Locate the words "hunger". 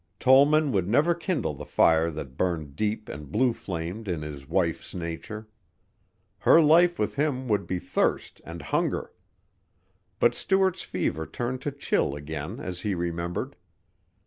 8.63-9.11